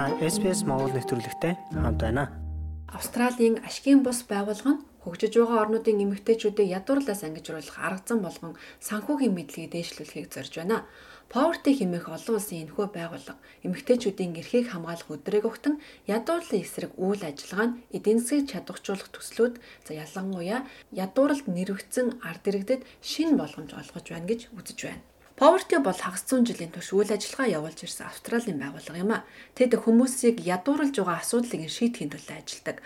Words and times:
Та 0.00 0.08
SPS 0.16 0.64
Монгол 0.64 0.96
нэвтрүүлэгтэй 0.96 1.60
хамт 1.76 2.00
байна. 2.00 2.32
Австралийн 2.88 3.60
ашгийн 3.68 4.00
бус 4.00 4.24
байгууллага 4.24 4.80
нь 4.80 4.84
хөгжиж 5.04 5.36
байгаа 5.36 5.60
орнуудын 5.68 6.00
эмэгтэйчүүдийг 6.08 6.72
ядуурлаас 6.72 7.20
ангижруулах 7.20 7.76
арга 7.76 8.08
зам 8.08 8.24
болгон 8.24 8.56
санхүүгийн 8.80 9.36
мэдлэгийг 9.36 9.76
дээшлүүлэхийг 9.76 10.32
зорж 10.32 10.52
байна. 10.56 10.88
Poverty 11.28 11.76
хэмээх 11.76 12.08
олон 12.16 12.32
улсын 12.40 12.64
энэхүү 12.64 12.86
байгууллага 12.96 13.44
эмэгтэйчүүдийн 13.60 14.40
эрхийг 14.40 14.72
хамгаалах 14.72 15.12
өдрийг 15.12 15.44
өгтөн 15.44 15.76
ядуурлын 16.08 16.64
эсрэг 16.64 16.96
үйл 16.96 17.20
ажиллагаа 17.20 17.68
нь 17.68 17.76
эдийн 17.92 18.24
засгийг 18.24 18.48
чадваржуулах 18.48 19.12
төслүүд 19.12 19.54
за 19.84 19.92
ялангуяа 20.00 20.64
ядууралд 20.96 21.44
нэрвэгдсэн 21.44 22.24
ард 22.24 22.48
иргэдэд 22.48 22.88
шин 23.04 23.36
боломж 23.36 23.76
олгож 23.76 24.06
байна 24.08 24.32
гэж 24.32 24.48
үзэж 24.56 24.80
байна. 24.80 25.04
Poverty 25.40 25.80
бол 25.80 25.96
хагас 25.96 26.28
зуун 26.28 26.44
жилийн 26.44 26.68
турш 26.68 26.92
үйл 26.92 27.08
ажиллагаа 27.16 27.48
явуулж 27.48 27.88
ирсэн 27.88 28.12
Австралийн 28.12 28.60
байгууллага 28.60 29.00
юм 29.00 29.12
а. 29.16 29.24
Тэд 29.56 29.72
хүмүүсийг 29.72 30.36
ядуурлж 30.44 30.92
байгаа 31.00 31.24
асуудлыг 31.24 31.64
шийдэхин 31.64 32.12
төлөө 32.12 32.36
ажилладаг. 32.44 32.84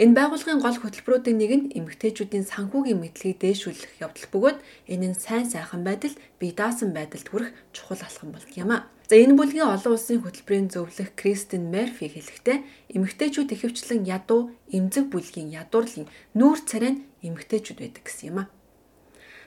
Энэ 0.00 0.16
байгууллагын 0.16 0.64
гол 0.64 0.78
хөтөлбөрүүдийн 0.80 1.36
нэг 1.36 1.52
нь 1.60 1.70
эмэгтэйчүүдийн 1.76 2.48
санхүүгийн 2.48 3.04
мэдлэгийг 3.04 3.44
дээшүүлэх 3.44 4.00
явдал 4.00 4.28
бөгөөд 4.32 4.58
энэ 4.88 5.06
нь 5.12 5.20
сайн 5.20 5.44
сайхан 5.44 5.84
байдал, 5.84 6.16
бие 6.40 6.56
даасан 6.56 6.96
байдалд 6.96 7.28
хүрэх 7.28 7.52
чухал 7.76 8.00
алхам 8.00 8.32
болдог 8.32 8.56
юм 8.56 8.72
а. 8.72 8.88
За 9.04 9.20
энэ 9.20 9.36
бүлгийн 9.36 9.68
олон 9.68 9.92
улсын 9.92 10.24
хөтөлбөрийн 10.24 10.72
зөвлөх 10.72 11.12
Кристин 11.20 11.68
Мерфи 11.68 12.08
хэлэхдээ 12.08 12.96
эмэгтэйчүүд 12.96 13.52
ихэвчлэн 13.52 14.08
ядуу, 14.08 14.56
эмзэг 14.72 15.12
бүлгийн 15.12 15.52
ядуурлын 15.52 16.08
нүүр 16.32 16.58
царай 16.64 16.96
нь 16.96 17.04
эмэгтэйчүүд 17.20 17.78
байдаг 17.84 18.08
гэсэн 18.08 18.32
юм 18.32 18.38
а. 18.40 18.59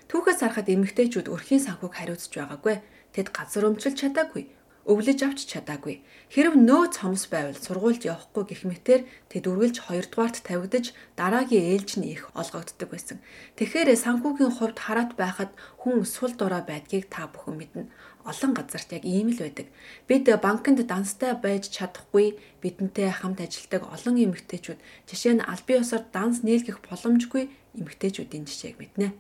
Түүхээс 0.10 0.40
харахад 0.44 0.68
эмэгтэйчүүд 0.74 1.28
өрхийн 1.32 1.64
санхүүг 1.64 1.94
хариуцж 1.96 2.34
байгаагүй. 2.36 2.76
Тэд 3.16 3.28
газар 3.32 3.70
өмчлөж 3.70 3.96
чадаагүй. 4.00 4.44
Өвлөж 4.84 5.20
авч 5.24 5.48
чадаагүй. 5.48 6.04
Хэрв 6.28 6.60
нөө 6.60 6.92
цомс 6.92 7.32
байвал 7.32 7.56
сургуульд 7.56 8.04
явахгүй 8.04 8.44
гэх 8.52 8.62
мэтэр 8.68 9.02
тэд 9.32 9.48
үргэлж 9.48 9.80
2 9.88 10.12
дугаарт 10.12 10.44
тавигдаж 10.44 10.92
дараагийн 11.16 11.72
ээлж 11.72 12.04
нь 12.04 12.12
их 12.12 12.28
олгогддог 12.36 12.92
байсан. 12.92 13.24
Тэгэхээр 13.56 13.96
санхүүгийн 13.96 14.52
хувьд 14.52 14.78
хараат 14.84 15.16
байхад 15.16 15.56
хүн 15.80 16.04
сул 16.04 16.36
дураа 16.36 16.68
байдгийг 16.68 17.08
та 17.08 17.32
бүхэн 17.32 17.56
мэднэ. 17.64 17.88
Олон 18.28 18.52
газарт 18.52 18.92
яг 18.92 19.08
ийм 19.08 19.32
л 19.32 19.40
байдаг. 19.40 19.72
Бид 20.04 20.28
банкнд 20.28 20.84
данстай 20.84 21.32
байж 21.32 21.72
чадахгүй 21.72 22.36
бидэнтэй 22.60 23.08
хамт 23.08 23.40
ажилладаг 23.40 23.88
олон 23.88 24.20
эмэгтэйчүүд 24.20 24.80
жишээ 25.08 25.34
нь 25.40 25.48
албан 25.48 25.80
ёсоор 25.80 26.04
данс 26.12 26.44
нийлгэх 26.44 26.84
боломжгүй 26.84 27.48
эмэгтэйчүүдийн 27.80 28.44
жишээг 28.52 28.84
мэднэ. 28.84 29.16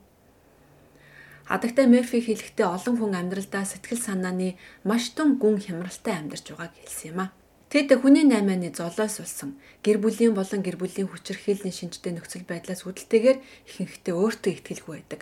Хадагтай 1.49 1.88
Мерфи 1.91 2.23
хэлэхдээ 2.23 2.67
олон 2.67 2.95
хүн 2.97 3.13
амьдралдаа 3.19 3.67
сэтгэл 3.67 3.99
санааны 3.99 4.55
маш 4.88 5.11
том 5.11 5.36
гүн 5.41 5.59
хямралтай 5.59 6.16
амьдарч 6.16 6.55
байгааг 6.55 6.73
хэлсэн 6.80 7.09
юм 7.11 7.19
а. 7.23 7.36
Тэд 7.73 7.89
хүний 7.99 8.22
наймааны 8.22 8.69
золоос 8.69 9.17
улсан 9.19 9.58
гэр 9.81 9.97
бүлийн 9.97 10.38
болон 10.38 10.61
гэр 10.61 10.77
бүлийн 10.77 11.09
хүчирхийллийн 11.09 11.73
шинжтэй 11.73 12.14
нөхцөл 12.14 12.45
байдлаас 12.45 12.86
үүдэлтэйгээр 12.86 13.38
ихэнхдээ 13.66 14.14
өөртөө 14.14 14.52
ихтгэлгүй 14.53 14.94
байдаг. 14.94 15.21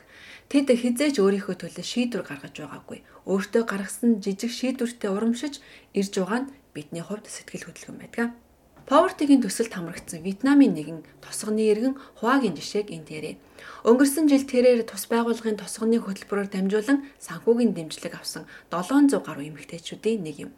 Тэд 0.51 0.67
хизээж 0.75 1.15
өөрийнхөө 1.23 1.55
төлөө 1.57 1.85
шийдвэр 1.87 2.27
гаргаж 2.27 2.55
байгаагүй. 2.59 2.99
Өөртөө 3.23 3.63
гаргасан 3.71 4.19
жижиг 4.19 4.51
шийдвэртээ 4.51 5.09
урамшиж 5.15 5.63
ирж 5.95 6.13
байгаа 6.19 6.39
нь 6.43 6.51
бидний 6.75 6.99
хувьд 6.99 7.31
сэтгэл 7.31 7.71
хөдлөмж 7.71 7.99
байдаг. 8.03 8.35
Повертигийн 8.91 9.39
төсөлд 9.39 9.71
хамрагдсан 9.71 10.19
Вьетнамын 10.19 10.75
нэгэн 10.75 10.99
тосгоны 11.23 11.63
иргэн 11.71 11.95
Хуагийн 12.19 12.59
жишээг 12.59 12.91
энд 12.91 13.07
ярив. 13.07 13.39
Өнгөрсөн 13.87 14.27
жил 14.27 14.43
тэрээр 14.43 14.83
тус 14.83 15.07
байгууллагын 15.07 15.55
тосгоны 15.55 15.95
хөтөлбөрөөр 16.03 16.51
дамжуулан 16.51 17.07
санхүүгийн 17.23 17.71
дэмжлэг 17.71 18.19
авсан 18.19 18.51
700 18.67 19.23
гаруй 19.23 19.47
эмэгтэйчүүдийн 19.47 20.27
нэг 20.27 20.35
юм. 20.43 20.51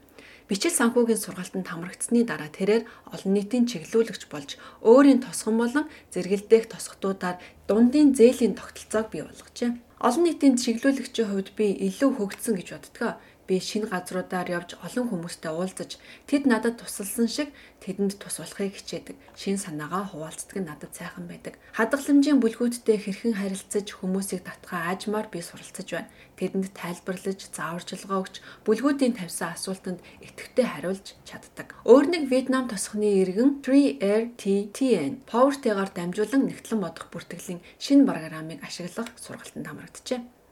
Бичил 0.49 0.73
санхүүгийн 0.73 1.21
сургалтанд 1.21 1.69
хамрагдсны 1.69 2.25
дараа 2.25 2.49
тэрээр 2.49 2.89
олон 3.13 3.31
нийтийн 3.37 3.69
чиглүүлэгч 3.69 4.25
болж 4.33 4.57
өөрийн 4.81 5.21
тосгон 5.21 5.61
болон 5.61 5.85
зэрэгэлдэх 6.09 6.73
тосготуудаар 6.73 7.37
дундын 7.69 8.17
зээлийн 8.17 8.57
тогтолцоог 8.57 9.13
бий 9.13 9.21
болгожээ. 9.21 9.77
Олон 10.01 10.25
нийтийн 10.25 10.57
чиглүүлэгчийн 10.57 11.29
хувьд 11.29 11.53
би 11.53 11.69
илүү 11.85 12.09
хөгжсөн 12.17 12.57
гэж 12.57 12.67
боддгоо 12.75 13.13
би 13.47 13.59
шинэ 13.59 13.91
газруудаар 13.91 14.47
явж 14.47 14.79
олон 14.79 15.11
хүмүүстэй 15.11 15.51
уулзаж 15.51 15.99
тэд 16.29 16.47
надад 16.47 16.79
тусалсан 16.79 17.27
шиг 17.27 17.49
тэдэнд 17.83 18.15
тус 18.15 18.39
болохыг 18.39 18.71
хичээдэг. 18.79 19.19
Шин 19.35 19.59
санаагаа 19.59 20.07
хуваалцдаг 20.07 20.57
нь 20.63 20.69
надад 20.71 20.95
сайхан 20.95 21.27
байдаг. 21.27 21.59
Хадгаламжийн 21.75 22.39
бүлгүүдтэй 22.39 22.97
хэрхэн 23.03 23.35
харилцаж 23.35 23.87
хүмүүсийг 23.99 24.47
татгаа 24.47 24.95
аажмаар 24.95 25.27
би 25.27 25.43
суралцаж 25.43 25.87
байна. 25.91 26.11
Тэдэнд 26.39 26.71
тайлбарлаж, 26.71 27.39
зааварчилгаа 27.51 28.19
өгч, 28.23 28.35
бүлгүүдийн 28.63 29.19
тавьсан 29.19 29.51
асуултанд 29.51 29.99
идэвхтэй 30.23 30.63
хариулж 30.63 31.19
чаддаг. 31.27 31.75
Өөр 31.83 32.05
нэг 32.07 32.23
Вьетнам 32.31 32.71
тосхны 32.71 33.19
иргэн 33.21 33.59
3RTTN 33.59 35.27
Power-тэйгээр 35.27 35.91
дамжуулан 35.91 36.43
нэгтлэн 36.47 36.79
бодох 36.79 37.11
бүртгэлийн 37.11 37.59
шинэ 37.83 38.07
программыг 38.07 38.63
ашиглах 38.63 39.11
сургалтанд 39.19 39.67
хамрагджээ. 39.67 40.42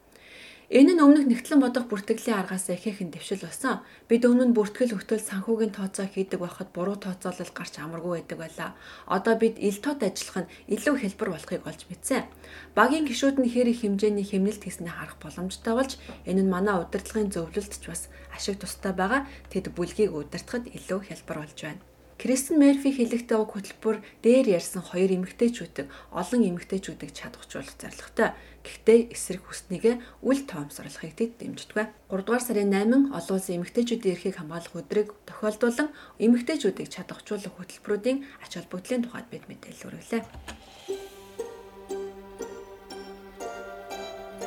Энэ 0.72 0.96
нь 0.96 1.04
өмнөх 1.04 1.28
нэгтлэн 1.28 1.60
бодох 1.60 1.84
бүртгэлийн 1.84 2.40
аргаас 2.40 2.72
ихээхэн 2.72 3.12
дэвшил 3.12 3.44
болсон. 3.44 3.84
Бид 4.08 4.24
өмнө 4.24 4.48
нь 4.48 4.56
бүртгэл 4.56 4.96
өгтөл 4.96 5.20
санхүүгийн 5.20 5.76
тооцоо 5.76 6.08
хийдэг 6.08 6.40
байхад 6.40 6.72
буруу 6.72 6.96
тооцоолол 6.96 7.52
гарч 7.52 7.76
амаргүй 7.76 8.24
байдаг 8.24 8.38
байлаа. 8.40 8.70
Одоо 9.04 9.36
бид 9.36 9.60
ил 9.60 9.76
тод 9.84 10.00
ажиллах 10.00 10.48
нь 10.48 10.52
илүү 10.72 10.96
хэлбэр 10.96 11.28
болохыг 11.28 11.62
олж 11.68 11.80
мэдсэн. 11.92 12.24
Багийн 12.72 13.04
гишүүд 13.04 13.36
нь 13.44 13.52
хэрэг 13.52 13.84
хэмжээний 13.84 14.24
хэмнэлт 14.24 14.64
хийснээ 14.64 14.96
харах 14.96 15.20
боломжтой 15.20 15.74
болж 15.76 15.92
энэ 16.24 16.40
нь 16.40 16.48
манай 16.48 16.80
удирдлагын 16.80 17.28
зөвлөлтч 17.28 17.84
бас 17.92 18.08
ашиг 18.32 18.56
тустай 18.56 18.96
байгаа. 18.96 19.28
Тэд 19.52 19.76
бүлгийг 19.76 20.16
удирдахад 20.16 20.72
илүү 20.72 21.00
хэлбэр 21.04 21.36
болж 21.44 21.58
байна. 21.60 21.91
Кристен 22.22 22.62
Мерфи 22.62 22.94
хэлэхдээ 22.94 23.34
уг 23.34 23.58
хөтөлбөр 23.58 23.98
дээр 24.22 24.54
ярьсан 24.54 24.78
хоёр 24.78 25.10
эмэгтэйчүүдийг 25.10 25.90
олон 26.14 26.54
эмэгтэйчүүдийг 26.54 27.10
чадваржуулах 27.10 27.74
зорилготой. 27.74 28.30
Гэхдээ 28.62 29.10
эсрэг 29.10 29.42
хүснийгээ 29.42 30.22
үл 30.22 30.40
тоомсорлохыг 30.46 31.18
тэд 31.18 31.42
дэмждэг. 31.42 31.82
3 31.82 32.22
дугаар 32.22 32.44
сарын 32.46 32.70
8 32.70 33.10
олон 33.10 33.34
улсын 33.34 33.58
эмэгтэйчүүдийн 33.58 34.14
эрхийг 34.14 34.38
хамгаалах 34.38 34.70
өдрийг 34.70 35.10
тохиолдуулан 35.26 35.90
эмэгтэйчүүдийг 36.22 36.88
чадваржуулах 36.94 37.58
хөтөлбөрүүдийн 37.58 38.18
ач 38.38 38.52
холбогдлын 38.54 39.02
тухайд 39.02 39.26
бид 39.26 39.50
мэдээлэл 39.50 39.86
өргөлээ. 39.90 40.22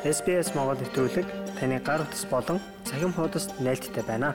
SBS 0.00 0.56
Монгол 0.56 0.80
нэвтрүүлэг 0.80 1.28
таны 1.60 1.76
гар 1.84 2.00
утас 2.00 2.24
болон 2.24 2.56
цахим 2.88 3.12
хуудасд 3.12 3.52
нийлдэхтэй 3.60 4.04
байна. 4.08 4.32